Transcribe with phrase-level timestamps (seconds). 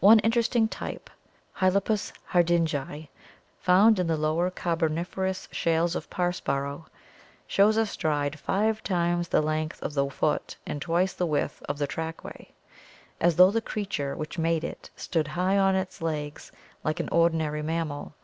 [0.00, 1.08] One interesting type,
[1.58, 3.08] Hylopus hardingi,
[3.60, 6.86] found in the Lower Car boniferous shales of Parrsboro,
[7.46, 11.78] shows a stride five times the length of the foot and twice the width of
[11.78, 12.50] the trackway,
[13.20, 16.50] as though the crea ture which made it stood high on its legs
[16.82, 18.16] like an ordinary mammal.